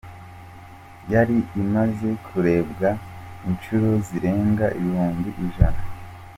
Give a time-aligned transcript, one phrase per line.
[1.13, 2.89] Yari imaze kurebwa
[3.47, 5.81] inshuro zirenga ibihumbi ijana.